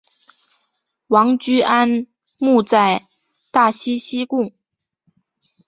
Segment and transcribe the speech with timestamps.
[1.09, 2.07] 王居安
[2.39, 3.07] 墓在
[3.51, 4.51] 大溪西贡。